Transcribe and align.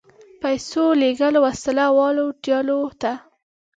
پیسو 0.41 0.85
لېږل 1.01 1.35
وسله 1.45 1.85
والو 1.97 2.25
ډلو 2.45 2.79
ته. 3.01 3.11